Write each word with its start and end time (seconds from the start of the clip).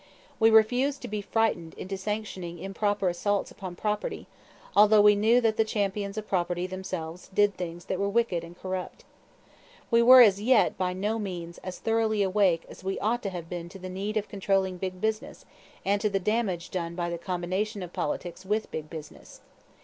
We 0.39 0.49
refused 0.49 1.03
to 1.03 1.07
be 1.07 1.21
frightened 1.21 1.75
into 1.75 1.95
sanctioning 1.95 2.57
improper 2.57 3.07
assaults 3.07 3.51
upon 3.51 3.75
property, 3.75 4.25
although 4.75 4.99
we 4.99 5.13
knew 5.13 5.39
that 5.41 5.57
the 5.57 5.63
champions 5.63 6.17
of 6.17 6.27
property 6.27 6.65
themselves 6.65 7.29
did 7.35 7.53
things 7.55 7.85
that 7.85 7.99
were 7.99 8.09
wicked 8.09 8.43
and 8.43 8.57
corrupt. 8.59 9.05
We 9.91 10.01
were 10.01 10.21
as 10.23 10.41
yet 10.41 10.75
by 10.75 10.93
no 10.93 11.19
means 11.19 11.59
as 11.59 11.77
thoroughly 11.77 12.23
awake 12.23 12.63
as 12.67 12.83
we 12.83 12.97
ought 12.97 13.21
to 13.21 13.29
have 13.29 13.47
been 13.47 13.69
to 13.69 13.77
the 13.77 13.89
need 13.89 14.17
of 14.17 14.27
controlling 14.27 14.77
big 14.77 14.99
business 15.01 15.45
and 15.85 16.01
to 16.01 16.09
the 16.09 16.19
damage 16.19 16.71
done 16.71 16.95
by 16.95 17.11
the 17.11 17.19
combination 17.19 17.83
of 17.83 17.93
politics 17.93 18.43
with 18.43 18.71
big 18.71 18.89
business. 18.89 19.41